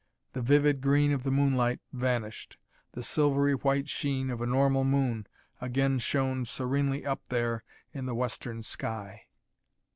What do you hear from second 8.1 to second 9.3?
western sky!